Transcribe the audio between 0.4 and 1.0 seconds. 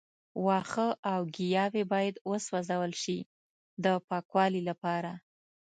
وښه